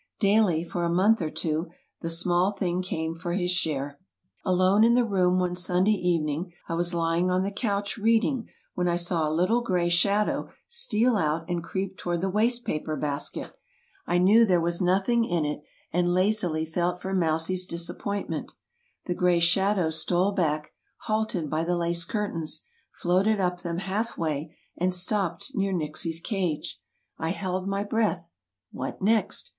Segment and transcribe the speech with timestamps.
[0.19, 1.67] Daily, for a month or two,
[2.01, 3.99] the small thing came for his share.
[4.43, 8.87] Alone in the room one Sunday evening, I was lying on the couch reading when
[8.87, 13.55] I saw a little gray shadow steal out and creep toward the waste paper basket.
[14.07, 15.61] I knew there was nothing in it,
[15.93, 18.51] and lazily felt for Mousie's disappointment.
[19.05, 20.71] The gray shadow stole back,
[21.01, 26.79] halted by the lace curtains, floated up them half way, and stopped near Nixie's cage.
[27.19, 28.33] I held my breath.
[28.71, 29.49] What next?